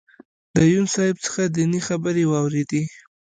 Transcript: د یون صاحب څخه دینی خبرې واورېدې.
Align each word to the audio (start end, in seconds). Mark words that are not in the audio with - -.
د 0.55 0.57
یون 0.73 0.85
صاحب 0.93 1.17
څخه 1.25 1.41
دینی 1.55 1.81
خبرې 1.87 2.23
واورېدې. 2.27 2.83